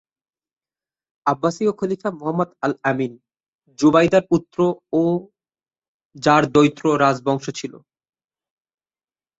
[1.25, 3.13] আব্বাসীয় খলিফা Muhammad al Amin,
[3.79, 4.57] জুবাইদার পুত্র
[4.93, 5.01] ও
[6.15, 7.73] যার দ্বৈত রাজ বংশ ছিল।